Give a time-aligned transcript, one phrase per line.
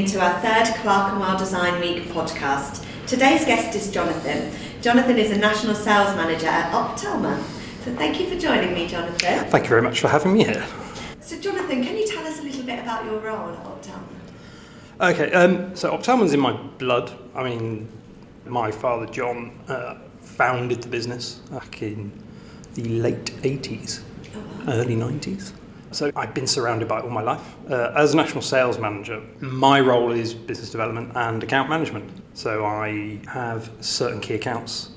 [0.00, 2.86] thank you for listening to our third Clerkenwell Design Week podcast.
[3.06, 4.50] Today's guest is Jonathan.
[4.80, 7.38] Jonathan is a National Sales Manager at Optelma.
[7.84, 9.44] So thank you for joining me, Jonathan.
[9.50, 10.64] Thank you very much for having me here.
[11.20, 14.02] So, Jonathan, can you tell us a little bit about your role at Optelma?
[15.00, 17.12] Okay, um, so Optelma's in my blood.
[17.34, 17.86] I mean,
[18.46, 22.10] my father John uh, founded the business back in
[22.74, 24.02] the late 80s,
[24.66, 25.52] early 90s.
[25.92, 27.56] So I've been surrounded by it all my life.
[27.68, 32.10] Uh, as a national sales manager, my role is business development and account management.
[32.34, 34.90] So I have certain key accounts.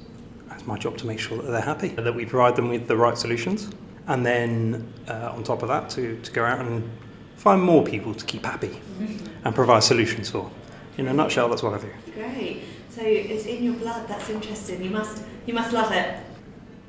[0.52, 2.96] It's my job to make sure that they're happy, that we provide them with the
[2.96, 3.72] right solutions,
[4.08, 6.90] and then uh, on top of that, to, to go out and
[7.38, 8.80] find more people to keep happy
[9.44, 10.50] and provide solutions for.
[10.98, 11.90] In a nutshell, that's what I do.
[12.14, 12.62] Great.
[12.90, 14.08] So it's in your blood.
[14.08, 14.84] That's interesting.
[14.84, 16.20] You must you must love it.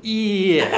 [0.07, 0.69] Yeah,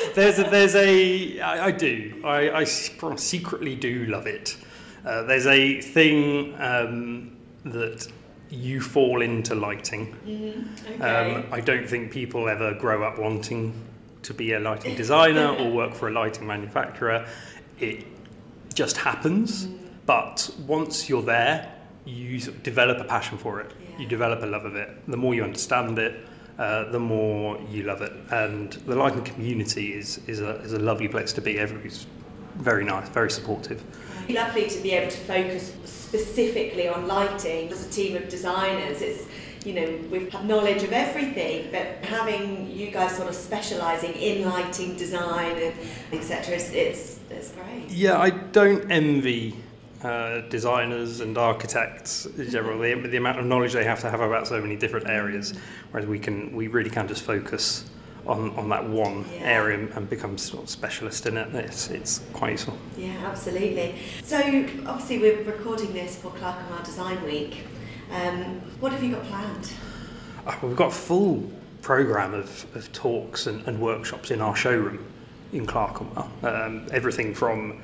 [0.14, 4.58] there's a, there's a I, I do I, I secretly do love it.
[5.04, 8.06] Uh, there's a thing um, that
[8.50, 10.14] you fall into lighting.
[10.26, 10.94] Mm-hmm.
[10.94, 11.02] Okay.
[11.02, 13.72] Um, I don't think people ever grow up wanting
[14.24, 17.26] to be a lighting designer or work for a lighting manufacturer.
[17.78, 18.04] It
[18.74, 19.66] just happens.
[19.66, 19.78] Mm.
[20.04, 21.72] But once you're there,
[22.04, 23.72] you develop a passion for it.
[23.80, 24.00] Yeah.
[24.00, 24.90] You develop a love of it.
[25.08, 26.26] The more you understand it,
[26.60, 28.12] uh, the more you love it.
[28.30, 31.58] And the lighting community is, is, a, is a lovely place to be.
[31.58, 32.06] Everybody's
[32.56, 33.82] very nice, very supportive.
[34.28, 39.00] Lovely to be able to focus specifically on lighting as a team of designers.
[39.00, 39.26] It's
[39.64, 44.48] you know we've had knowledge of everything, but having you guys sort of specialising in
[44.48, 45.74] lighting design and
[46.12, 46.54] etc.
[46.54, 47.88] It's, it's it's great.
[47.88, 49.56] Yeah, I don't envy
[50.02, 52.78] uh, designers and architects in general.
[52.78, 55.54] The, amount of knowledge they have to have about so many different areas,
[55.90, 57.90] whereas we can we really can just focus
[58.26, 59.40] on, on that one Yeah.
[59.40, 61.54] area and, become sort of specialist in it.
[61.54, 62.76] It's it's quite useful.
[62.96, 63.94] Yeah, absolutely.
[64.22, 64.38] So
[64.86, 67.64] obviously we're recording this for Clerkenwell Design Week.
[68.12, 69.72] Um, what have you got planned?
[70.46, 71.48] Uh, We've got a full
[71.82, 75.04] program of, of talks and, and workshops in our showroom
[75.52, 76.30] in Clerkenwell.
[76.42, 77.80] Um, everything from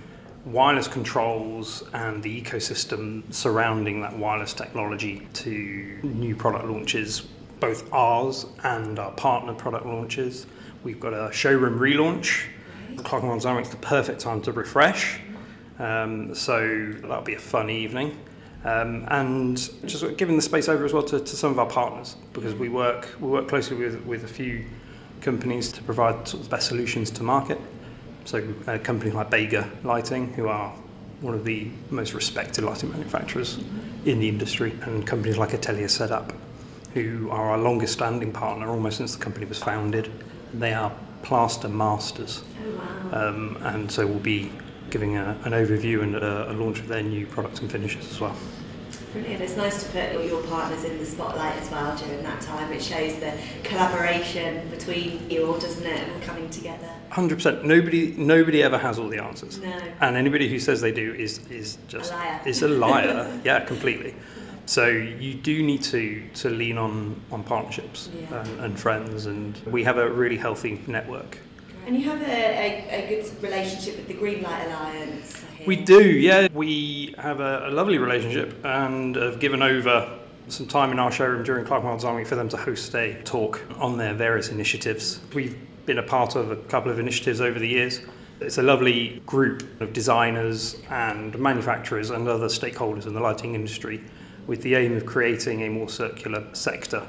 [0.46, 7.22] wireless controls and the ecosystem surrounding that wireless technology to new product launches,
[7.58, 10.46] both ours and our partner product launches.
[10.84, 12.44] We've got a showroom relaunch.
[12.98, 15.18] Clerkenwell Design Week's the perfect time to refresh.
[15.80, 18.16] Um, so that'll be a fun evening.
[18.64, 22.16] Um, and just giving the space over as well to, to some of our partners
[22.32, 24.64] because we work we work closely with, with a few
[25.20, 27.60] companies to provide sort of the best solutions to market.
[28.26, 30.70] So uh, companies like Bega Lighting, who are
[31.20, 33.58] one of the most respected lighting manufacturers
[34.04, 36.34] in the industry, and companies like Atelier Sedap,
[36.92, 40.10] who are our longest standing partner almost since the company was founded.
[40.52, 40.92] They are
[41.22, 42.42] plaster masters.
[42.60, 43.28] Oh wow.
[43.28, 44.50] Um, and so we'll be
[44.90, 48.20] giving a, an overview and a, a launch of their new products and finishes as
[48.20, 48.36] well.
[49.20, 49.42] Brilliant.
[49.42, 52.70] It's nice to put all your partners in the spotlight as well during that time.
[52.72, 53.32] It shows the
[53.62, 56.88] collaboration between you all, doesn't it, and coming together.
[57.10, 57.64] Hundred percent.
[57.64, 59.78] Nobody, nobody ever has all the answers, No.
[60.00, 62.40] and anybody who says they do is is just A liar.
[62.44, 63.40] is a liar.
[63.44, 64.14] yeah, completely.
[64.66, 68.40] So you do need to to lean on on partnerships Yeah.
[68.42, 71.38] and, and friends, and we have a really healthy network.
[71.86, 75.44] And you have a, a, a good relationship with the Greenlight Alliance.
[75.68, 76.48] We do, yeah.
[76.52, 81.44] We have a, a lovely relationship and have given over some time in our showroom
[81.44, 85.20] during Clerkenwell Design Week for them to host a talk on their various initiatives.
[85.32, 88.00] We've been a part of a couple of initiatives over the years.
[88.40, 94.02] It's a lovely group of designers and manufacturers and other stakeholders in the lighting industry
[94.48, 97.06] with the aim of creating a more circular sector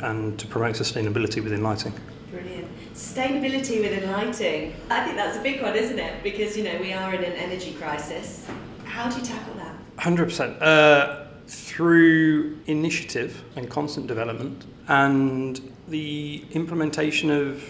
[0.00, 1.92] and to promote sustainability within lighting.
[2.30, 2.68] Brilliant.
[2.94, 4.74] Sustainability within lighting.
[4.90, 6.22] I think that's a big one, isn't it?
[6.22, 8.46] Because, you know, we are in an energy crisis.
[8.84, 9.74] How do you tackle that?
[9.98, 10.60] Hundred percent.
[10.60, 17.62] Uh, through initiative and constant development, and the implementation of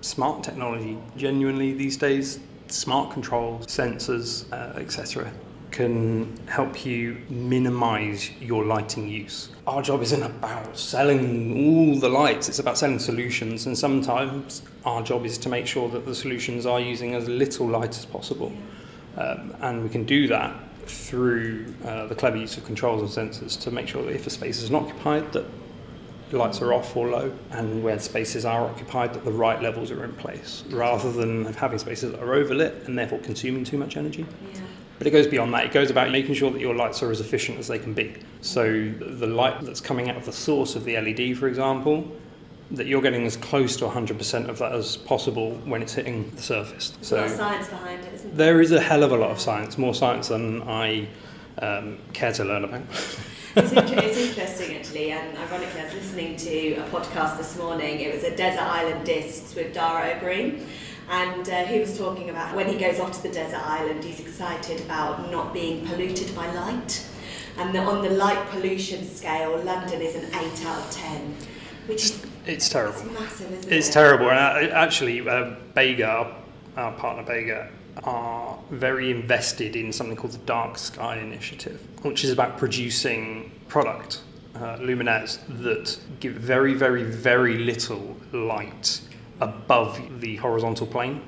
[0.00, 0.96] smart technology.
[1.16, 5.30] Genuinely, these days, smart controls, sensors, uh, etc.,
[5.70, 9.50] can help you minimize your lighting use.
[9.66, 15.02] Our job isn't about selling all the lights, it's about selling solutions, and sometimes our
[15.02, 18.52] job is to make sure that the solutions are using as little light as possible.
[19.16, 20.54] Um, and we can do that
[20.86, 24.30] through uh, the clever use of controls and sensors to make sure that if a
[24.30, 25.44] space is not occupied, that
[26.32, 30.04] lights are off or low, and where spaces are occupied, that the right levels are
[30.04, 34.24] in place, rather than having spaces that are overlit and therefore consuming too much energy.
[34.52, 34.60] Yeah.
[35.00, 35.64] But it goes beyond that.
[35.64, 38.14] It goes about making sure that your lights are as efficient as they can be.
[38.42, 42.06] So the light that's coming out of the source of the LED, for example,
[42.72, 46.42] that you're getting as close to 100% of that as possible when it's hitting the
[46.42, 46.92] surface.
[47.00, 48.52] So science behind it, isn't there?
[48.52, 51.08] there is a hell of a lot of science, more science than I
[51.62, 52.82] um, care to learn about.
[53.56, 58.00] it's, inter- it's interesting actually, and ironically, I was listening to a podcast this morning.
[58.00, 60.66] It was a Desert Island Discs with Dara Briain.
[61.10, 64.20] And uh, he was talking about when he goes off to the desert island, he's
[64.20, 67.04] excited about not being polluted by light.
[67.58, 71.36] And the, on the light pollution scale, London is an 8 out of 10,
[71.86, 73.00] which is It's terrible.
[73.00, 73.92] it's massive, isn't It's it?
[73.92, 74.30] terrible.
[74.30, 76.36] And uh, actually, uh, Bega, our,
[76.76, 77.68] our partner Bega,
[78.04, 84.20] are very invested in something called the Dark Sky Initiative, which is about producing product,
[84.54, 89.00] uh, luminaires, that give very, very, very little light
[89.40, 91.22] above the horizontal plane.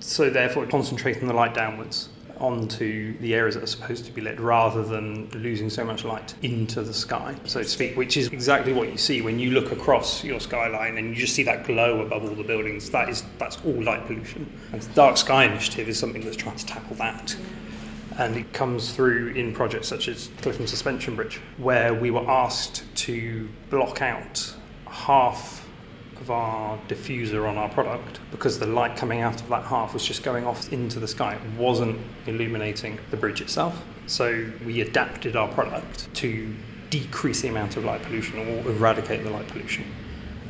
[0.00, 2.08] So therefore, concentrating the light downwards
[2.40, 6.34] onto the areas that are supposed to be lit rather than losing so much light
[6.42, 9.72] into the sky, so to speak, which is exactly what you see when you look
[9.72, 12.90] across your skyline and you just see that glow above all the buildings.
[12.90, 14.50] That is that's all light pollution.
[14.72, 17.36] And the Dark Sky Initiative is something that's trying to tackle that.
[18.18, 22.84] And it comes through in projects such as Clifton Suspension Bridge, where we were asked
[22.96, 24.54] to block out
[24.86, 25.57] half
[26.20, 30.04] of our diffuser on our product because the light coming out of that half was
[30.04, 31.34] just going off into the sky.
[31.34, 33.84] It wasn't illuminating the bridge itself.
[34.06, 36.54] So we adapted our product to
[36.90, 39.84] decrease the amount of light pollution or eradicate the light pollution.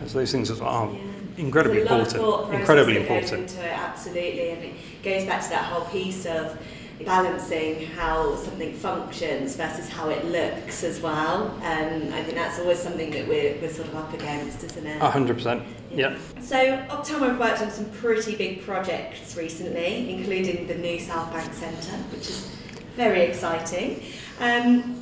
[0.00, 0.96] And so those things are
[1.36, 2.60] incredibly There's a lot of important.
[2.60, 3.58] Incredibly important.
[3.58, 6.58] Absolutely, and it goes back to that whole piece of
[7.04, 11.48] balancing how something functions versus how it looks as well.
[11.62, 15.00] Um, I think that's always something that we're, we're sort of up against, isn't it?
[15.00, 15.62] Hundred percent.
[15.92, 16.16] Yeah.
[16.40, 16.56] So,
[16.88, 22.28] Optelma have worked on some pretty big projects recently, including the new Southbank Centre, which
[22.28, 22.54] is
[22.96, 24.02] very exciting.
[24.40, 25.00] Um,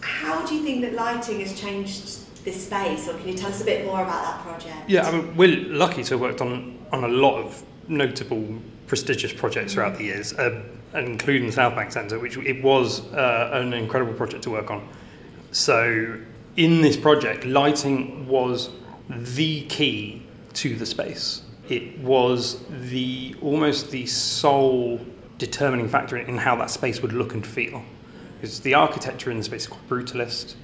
[0.00, 3.60] how do you think that lighting has changed this space, or can you tell us
[3.60, 4.88] a bit more about that project?
[4.88, 9.32] Yeah, I mean, we're lucky to have worked on, on a lot of notable, prestigious
[9.32, 10.62] projects throughout the years, uh,
[10.94, 14.86] including the Southbank Centre, which it was uh, an incredible project to work on.
[15.52, 16.18] So,
[16.56, 18.70] in this project, lighting was
[19.08, 20.22] the key
[20.54, 21.42] to the space.
[21.68, 25.00] It was the almost the sole
[25.38, 27.82] determining factor in, how that space would look and feel.
[28.36, 30.54] Because the architecture in the space is quite brutalist.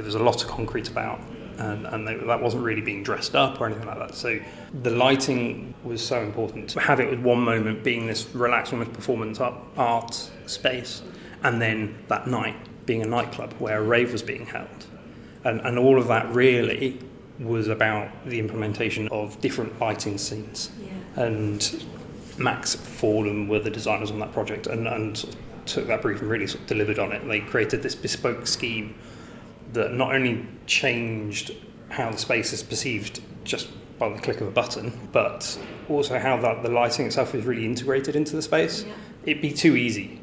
[0.00, 1.20] There was a lot of concrete about,
[1.58, 4.14] and, and they, that wasn't really being dressed up or anything like that.
[4.14, 4.40] So
[4.82, 6.70] the lighting was so important.
[6.70, 11.02] To have it at one moment being this relaxed, almost performance art, space,
[11.42, 12.56] and then that night
[12.86, 14.86] being a nightclub where a rave was being held.
[15.44, 16.98] And, and all of that really
[17.38, 20.70] was about the implementation of different lighting scenes.
[20.82, 21.24] Yeah.
[21.24, 21.84] And
[22.38, 25.36] Max Fordham were the designers on that project and, and
[25.66, 27.26] took that brief and really sort of delivered on it.
[27.28, 28.94] They created this bespoke scheme
[29.72, 31.52] that not only changed
[31.88, 33.68] how the space is perceived just
[33.98, 35.58] by the click of a button, but
[35.88, 38.84] also how that the lighting itself is really integrated into the space.
[38.84, 38.92] Yeah.
[39.26, 40.20] It'd be too easy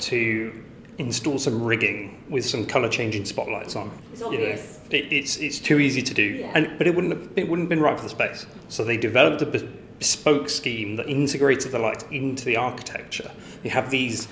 [0.00, 0.52] to
[0.98, 3.90] install some rigging with some color changing spotlights on.
[4.12, 4.80] It's You know, obvious.
[4.90, 6.52] it, it's it's too easy to do, Yeah.
[6.54, 8.46] and but it wouldn't have, it wouldn't have been right for the space.
[8.68, 9.46] So they developed a
[9.98, 13.30] bespoke scheme that integrated the light into the architecture.
[13.62, 14.26] You have these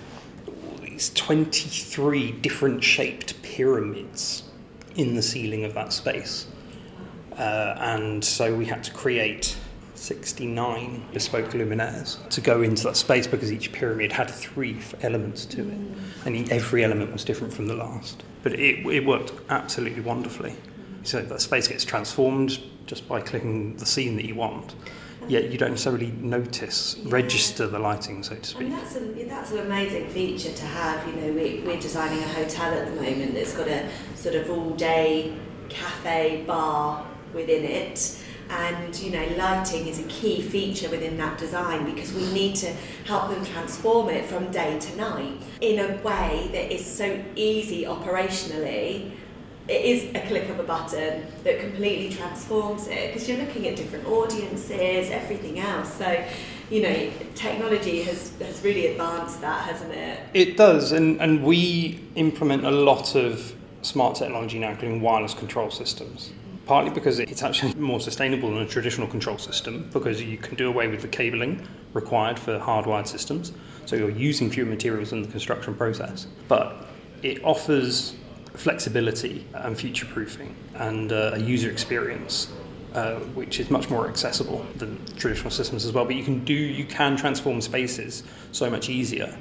[0.82, 4.42] these twenty three different shaped pyramids
[5.00, 6.46] in the ceiling of that space,
[7.36, 9.56] uh, and so we had to create.
[9.96, 15.60] 69 bespoke luminaires to go into that space because each pyramid had three elements to
[15.60, 15.78] it
[16.24, 18.22] and e- every element was different from the last.
[18.42, 20.54] But it, it worked absolutely wonderfully.
[21.02, 24.74] So that space gets transformed just by clicking the scene that you want.
[25.30, 27.12] Yet you don't necessarily notice, Yeah.
[27.14, 28.62] register the lighting, so to speak.
[28.62, 31.06] And that's, a, that's an amazing feature to have.
[31.06, 34.50] You know, we, we're designing a hotel at the moment that's got a sort of
[34.50, 35.32] all day
[35.68, 38.18] cafe bar within it.
[38.50, 42.72] And, you know, lighting is a key feature within that design because we need to
[43.04, 47.84] help them transform it from day to night in a way that is so easy
[47.84, 49.12] operationally.
[49.70, 53.76] It is a click of a button that completely transforms it because you're looking at
[53.76, 55.94] different audiences, everything else.
[55.94, 56.24] So,
[56.70, 60.20] you know, technology has, has really advanced that, hasn't it?
[60.34, 65.70] It does, and, and we implement a lot of smart technology now, including wireless control
[65.70, 66.32] systems.
[66.66, 70.68] Partly because it's actually more sustainable than a traditional control system, because you can do
[70.68, 73.52] away with the cabling required for hardwired systems.
[73.86, 76.26] So you're using fewer materials in the construction process.
[76.48, 76.86] But
[77.22, 78.16] it offers
[78.54, 82.52] flexibility and future proofing and uh, a user experience
[82.94, 86.04] uh, which is much more accessible than traditional systems as well.
[86.04, 89.36] But you can do, you can transform spaces so much easier.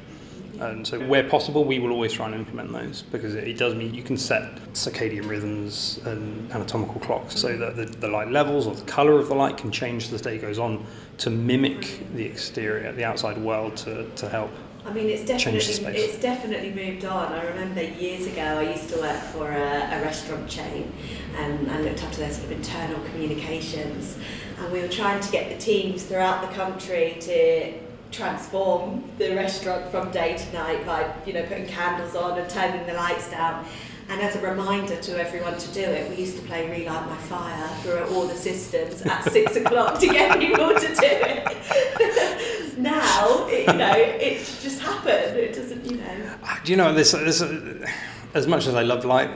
[0.59, 3.93] And so, where possible, we will always try and implement those because it, does mean
[3.93, 8.75] you can set circadian rhythms and anatomical clocks so that the, the light levels or
[8.75, 10.85] the color of the light can change as the day goes on
[11.19, 14.51] to mimic the exterior, the outside world to, to help
[14.85, 17.33] I mean, it's definitely it's definitely moved on.
[17.33, 20.91] I remember years ago, I used to work for a, a restaurant chain,
[21.37, 24.17] um, and I looked after their sort of internal communications,
[24.57, 27.73] and we were trying to get the teams throughout the country to
[28.11, 32.85] transform the restaurant from day to night by you know putting candles on and turning
[32.87, 33.65] the lights down.
[34.09, 37.17] And as a reminder to everyone to do it, we used to play Relight My
[37.17, 42.35] Fire through all the systems at six o'clock to get people to do it.
[42.79, 45.37] now, it, you know, it just happened.
[45.37, 46.35] It doesn't, you know.
[46.43, 47.11] Ah, Do you know this?
[47.11, 47.85] this uh,
[48.33, 49.29] as much as I love light,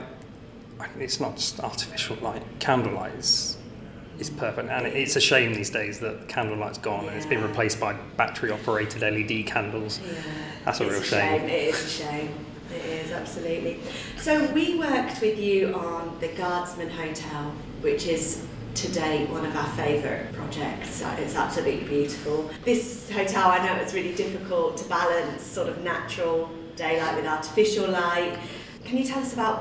[0.98, 2.42] it's not just artificial light.
[2.60, 3.56] Candlelight is,
[4.18, 7.80] is perfect, and it's a shame these days that candlelight's gone and it's been replaced
[7.80, 10.00] by battery-operated LED candles.
[10.00, 10.12] Yeah,
[10.64, 11.42] That's a it's real shame.
[11.42, 12.34] It is a shame.
[12.70, 13.80] It is absolutely.
[14.16, 19.54] So we worked with you on the Guardsman Hotel, which is to date one of
[19.56, 21.02] our favourite projects.
[21.02, 22.50] Uh, It's absolutely beautiful.
[22.64, 27.88] This hotel, I know it's really difficult to balance sort of natural daylight with artificial
[27.88, 28.36] light.
[28.84, 29.58] Can you tell us about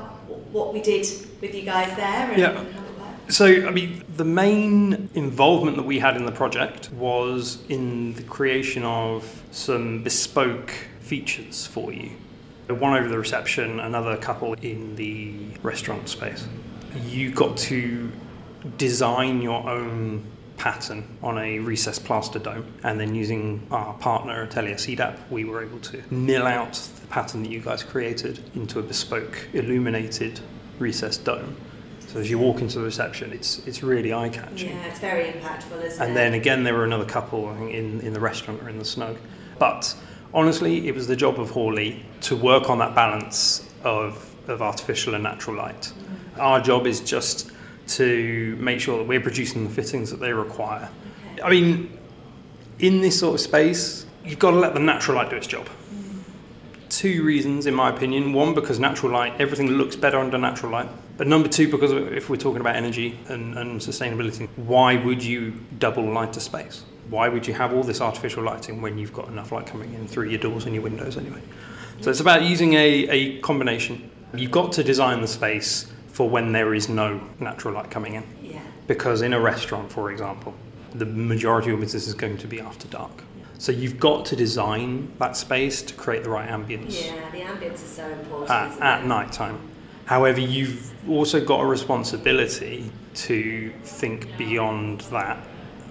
[0.51, 1.05] what we did
[1.41, 2.53] with you guys there Yeah.
[2.55, 3.32] how it worked?
[3.32, 8.24] So, I mean, the main involvement that we had in the project was in the
[8.24, 12.10] creation of some bespoke features for you.
[12.67, 16.48] One over the reception, another couple in the restaurant space.
[17.05, 18.12] You got to
[18.77, 20.24] design your own
[20.58, 25.63] pattern on a recessed plaster dome, and then using our partner Atelier Sedap, we were
[25.63, 30.39] able to mill out the pattern that you guys created into a bespoke illuminated
[30.79, 31.55] recessed dome.
[32.08, 34.70] So as you walk into the reception, it's it's really eye catching.
[34.70, 36.05] Yeah, it's very impactful, isn't it?
[36.05, 39.17] And then again, there were another couple in, in the restaurant or in the snug.
[39.58, 39.96] But
[40.34, 45.15] honestly, it was the job of Hawley to work on that balance of, of artificial
[45.15, 45.91] and natural light.
[46.36, 46.39] Mm.
[46.39, 47.51] Our job is just
[47.88, 50.90] to make sure that we're producing the fittings that they require.
[51.34, 51.42] Okay.
[51.44, 51.98] I mean,
[52.80, 55.68] in this sort of space, you've got to let the natural light do its job.
[56.90, 58.34] Two reasons, in my opinion.
[58.34, 60.90] One, because natural light, everything looks better under natural light.
[61.18, 65.54] But number two, because if we're talking about energy and, and sustainability, why would you
[65.80, 66.84] double light a space?
[67.10, 70.08] Why would you have all this artificial lighting when you've got enough light coming in
[70.08, 71.42] through your doors and your windows anyway?
[72.02, 74.10] So it's about using a, a combination.
[74.34, 78.24] You've got to design the space for when there is no natural light coming in.
[78.41, 78.62] Yeah.
[78.88, 80.53] Because in a restaurant, for example,
[80.93, 83.24] the majority of business is going to be after dark.
[83.58, 87.75] So you've got to design that space to create the right ambience Yeah, the ambience
[87.75, 88.51] is so important.
[88.51, 89.60] at, at night time.
[90.05, 95.38] However, you've also got a responsibility to think beyond that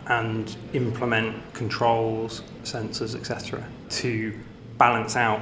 [0.06, 4.38] and implement controls, sensors, etc., to
[4.78, 5.40] balance out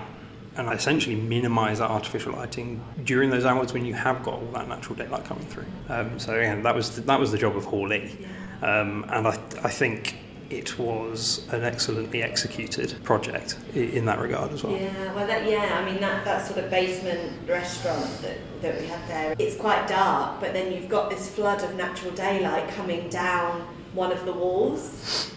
[0.61, 4.69] and essentially minimize that artificial lighting during those hours when you have got all that
[4.69, 5.65] natural daylight coming through.
[5.89, 8.27] Um, so again, that was the, that was the job of Hawley,
[8.63, 10.17] um, and I, I think
[10.51, 14.77] it was an excellently executed project in that regard as well.
[14.77, 18.87] Yeah, well, that, yeah, I mean, that, that sort of basement restaurant that, that we
[18.89, 23.09] have there, it's quite dark, but then you've got this flood of natural daylight coming
[23.09, 24.83] down one of the walls.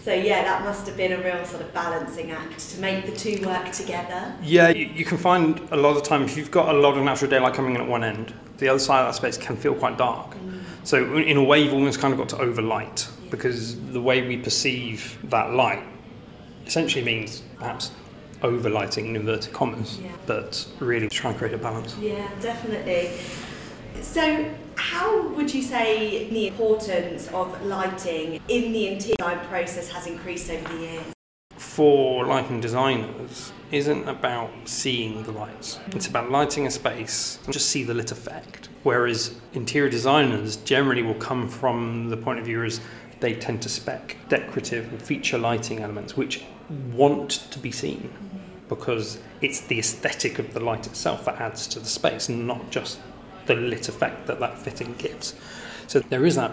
[0.03, 3.11] So, yeah, that must have been a real sort of balancing act to make the
[3.15, 4.35] two work together.
[4.43, 6.97] Yeah, you, you can find a lot of the time if you've got a lot
[6.97, 9.55] of natural daylight coming in at one end, the other side of that space can
[9.57, 10.31] feel quite dark.
[10.35, 10.61] Mm.
[10.83, 13.29] So in a way, you've almost kind of got to overlight Yeah.
[13.31, 15.81] because the way we perceive that light
[16.67, 17.91] essentially means perhaps
[18.41, 20.11] overlighting in inverted commas, Yeah.
[20.27, 21.95] but really trying to create a balance.
[21.99, 23.11] Yeah, definitely.
[24.01, 24.45] So,
[24.93, 30.51] how would you say the importance of lighting in the interior design process has increased
[30.51, 31.05] over the years?
[31.57, 35.79] For lighting designers, isn't about seeing the lights.
[35.95, 38.69] It's about lighting a space and just see the lit effect.
[38.83, 42.79] Whereas interior designers generally will come from the point of view as
[43.19, 46.43] they tend to spec decorative and feature lighting elements which
[46.91, 48.37] want to be seen mm-hmm.
[48.69, 52.99] because it's the aesthetic of the light itself that adds to the space not just
[53.45, 55.35] the lit effect that that fitting gives.
[55.87, 56.51] So there is that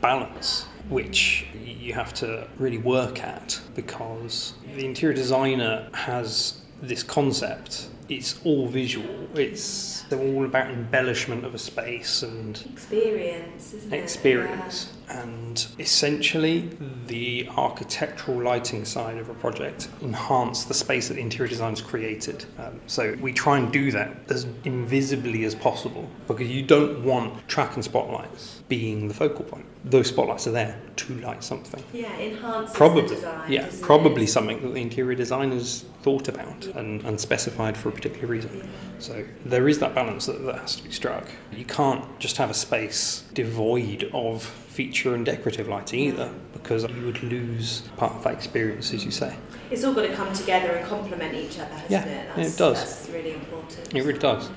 [0.00, 7.88] balance which you have to really work at because the interior designer has this concept.
[8.08, 9.28] It's all visual.
[9.38, 14.02] It's all about embellishment of a space and Experience, isn't it?
[14.02, 14.92] experience.
[15.10, 16.70] And essentially,
[17.06, 22.44] the architectural lighting side of a project enhance the space that the interior designers created.
[22.58, 27.48] Um, so we try and do that as invisibly as possible because you don't want
[27.48, 29.66] track and spotlights being the focal point.
[29.84, 31.82] Those spotlights are there to light something.
[31.92, 33.52] Yeah, yeah enhances Probably, the design.
[33.52, 34.28] yeah, probably it?
[34.28, 38.68] something that the interior designers thought about and, and specified for a particular reason.
[39.00, 41.26] So there is that balance that, that has to be struck.
[41.52, 44.44] You can't just have a space devoid of
[44.80, 49.10] feature and decorative lighting either, because you would lose part of that experience, as you
[49.10, 49.36] say.
[49.70, 52.30] It's all got to come together and complement each other, hasn't Yeah, it?
[52.34, 52.78] yeah, it does.
[52.78, 53.94] That's really important.
[53.94, 54.48] It really does.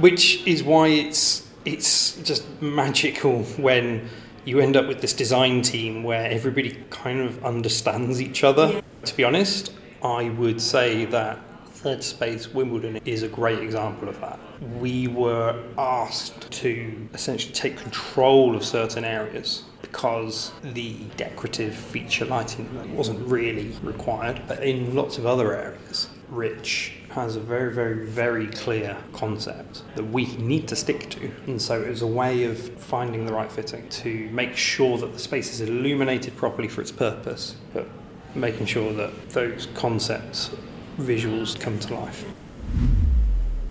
[0.00, 4.08] Which is why it's it's just magical when
[4.46, 8.66] you end up with this design team where everybody kind of understands each other.
[8.72, 8.80] Yeah.
[9.04, 11.38] To be honest, I would say that
[11.86, 14.40] Third Space Wimbledon is a great example of that.
[14.80, 22.96] We were asked to essentially take control of certain areas because the decorative feature lighting
[22.96, 28.48] wasn't really required, but in lots of other areas, Rich has a very, very, very
[28.48, 31.30] clear concept that we need to stick to.
[31.46, 35.12] And so it was a way of finding the right fitting to make sure that
[35.12, 37.86] the space is illuminated properly for its purpose, but
[38.34, 40.50] making sure that those concepts,
[40.98, 42.24] visuals come to life.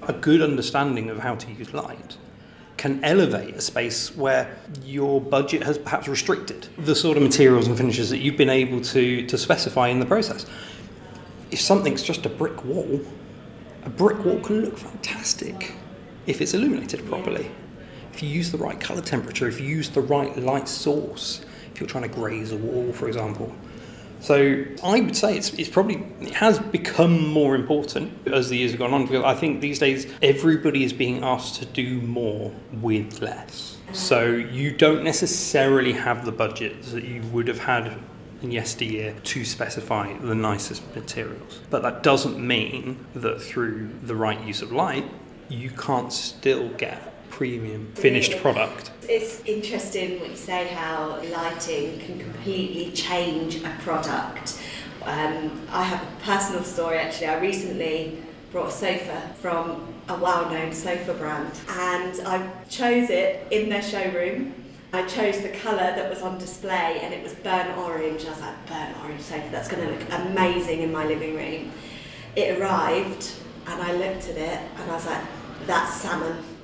[0.04, 2.18] A good understanding of how to use light
[2.78, 7.78] can elevate a space where your budget has perhaps restricted the sort of materials and
[7.78, 10.46] finishes that you've been able to, to specify in the process.
[11.52, 13.02] If something's just a brick wall,
[13.86, 15.74] a brick wall can look fantastic
[16.28, 17.50] if it's illuminated properly.
[18.14, 21.80] If you use the right colour temperature, if you use the right light source, if
[21.80, 23.54] you're trying to graze a wall, for example.
[24.26, 28.72] So I would say it's, it's probably it has become more important as the years
[28.72, 32.52] have gone on because I think these days everybody is being asked to do more
[32.82, 33.78] with less.
[33.94, 38.00] So you don't necessarily have the budget that you would have had
[38.42, 41.62] in yesteryear to specify the nicest materials.
[41.70, 45.06] But that doesn't mean that through the right use of light,
[45.50, 48.92] you can't still get premium finished product.
[49.10, 54.58] It's interesting what you say how lighting can completely change a product.
[55.04, 57.28] Um, I have a personal story actually.
[57.28, 58.24] I recently
[58.54, 63.84] brought a sofa from a well known sofa brand and I chose it in their
[63.84, 64.54] showroom.
[64.94, 68.24] I chose the colour that was on display and it was burnt orange.
[68.26, 71.74] I was like, burnt orange sofa, that's going to look amazing in my living room.
[72.38, 73.34] It arrived
[73.68, 75.24] and I looked at it and I was like,
[75.66, 76.55] that's salmon.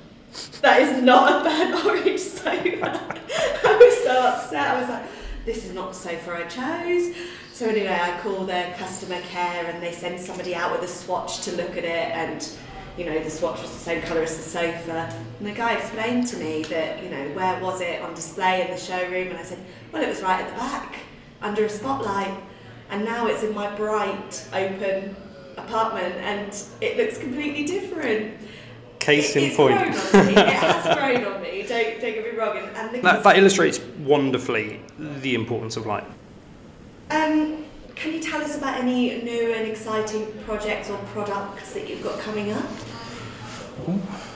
[0.62, 3.16] That is not a burnt orange sofa.
[3.64, 4.76] I was so upset.
[4.76, 5.04] I was like,
[5.44, 7.14] this is not the sofa I chose.
[7.52, 11.42] So anyway, I call their customer care and they send somebody out with a swatch
[11.42, 12.48] to look at it and
[12.96, 15.14] you know, the swatch was the same colour as the sofa.
[15.38, 18.70] And the guy explained to me that, you know, where was it on display in
[18.70, 19.28] the showroom?
[19.28, 19.58] And I said,
[19.92, 20.96] well, it was right at the back,
[21.40, 22.38] under a spotlight.
[22.90, 25.16] And now it's in my bright, open
[25.56, 28.36] apartment and it looks completely different.
[29.02, 29.78] Case It- in point.
[29.78, 30.32] grown on me.
[30.32, 31.62] It has grown on me.
[31.68, 32.56] Don't, don't get me wrong.
[32.56, 36.04] And, and That, that illustrates wonderfully the importance of light.
[37.10, 37.64] Um,
[37.96, 42.20] can you tell us about any new and exciting projects or products that you've got
[42.20, 42.64] coming up?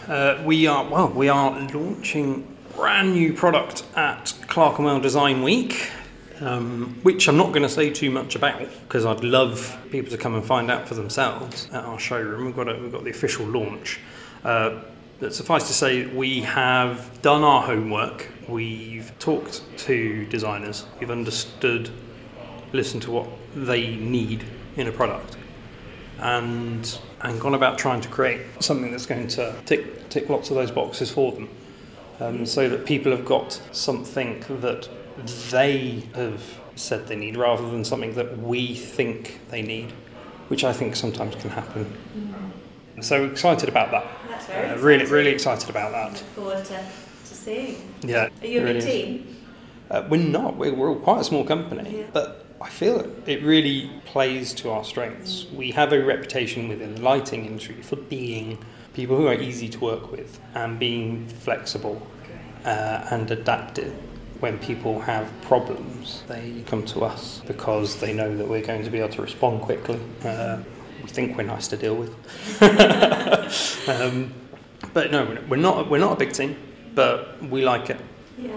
[0.09, 5.90] Uh, we are well, we are launching brand new product at Clerkenwell Design Week,
[6.40, 10.18] um, which I'm not going to say too much about because I'd love people to
[10.18, 12.46] come and find out for themselves at our showroom.
[12.46, 14.00] We've got a, we've got the official launch.
[14.46, 14.80] Uh,
[15.18, 18.28] but suffice to say, we have done our homework.
[18.48, 20.85] We've talked to designers.
[21.00, 21.90] We've understood,
[22.72, 24.44] listened to what they need
[24.76, 25.37] in a product
[26.20, 30.56] and and gone about trying to create something that's going to tick tick lots of
[30.56, 31.48] those boxes for them,
[32.20, 34.88] um, so that people have got something that
[35.50, 36.42] they have
[36.76, 39.90] said they need rather than something that we think they need,
[40.48, 41.92] which I think sometimes can happen.
[43.00, 44.06] So excited about that.
[44.28, 46.12] That's very Uh, really, really excited about that.
[46.12, 47.76] Look forward to, to seeing.
[48.02, 48.28] Yeah.
[48.42, 49.37] Are you a really big team?
[49.90, 50.56] Uh, we're not.
[50.56, 52.04] We're, we're quite a small company, Yeah.
[52.12, 55.46] but I feel it, it really plays to our strengths.
[55.54, 58.59] We have a reputation within the lighting industry for being
[58.94, 62.04] people who are easy to work with and being flexible
[62.64, 63.92] uh, and adaptive.
[64.40, 68.90] When people have problems, they come to us because they know that we're going to
[68.90, 69.98] be able to respond quickly.
[70.24, 70.59] Uh,
[71.07, 72.11] we think we're nice to deal with.
[73.88, 74.33] um,
[74.92, 75.88] but no, we're not.
[75.88, 76.57] We're not a big team,
[76.95, 78.01] but we like it.
[78.38, 78.57] Yeah.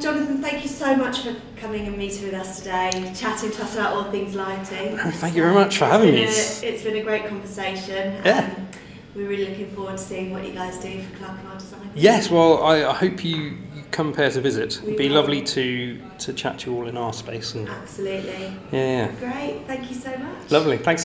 [0.00, 3.74] Jonathan, thank you so much for coming and meeting with us today, chatting to us
[3.74, 4.96] about all things lighting.
[4.96, 6.22] Thank you very much for It's having me.
[6.24, 8.14] a- It's- been a great conversation.
[8.24, 8.52] Yeah.
[8.56, 8.66] Um,
[9.14, 11.90] we're really looking forward to seeing what you guys do for Clerkenwell Design.
[11.94, 13.36] Yes, well, I, I hope you,
[13.74, 14.80] you come pay us a visit.
[14.82, 15.16] We It'd be will.
[15.16, 17.54] lovely to, to chat to you all in our space.
[17.54, 18.52] And Absolutely.
[18.72, 19.12] yeah, yeah.
[19.18, 19.66] Great.
[19.66, 20.50] Thank you so much.
[20.50, 20.78] lovely.
[20.78, 21.04] Thanks.